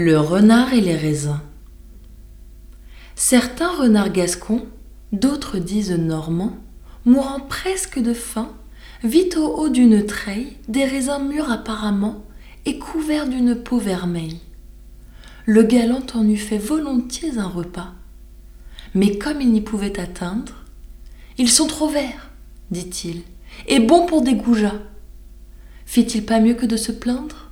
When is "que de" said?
26.54-26.76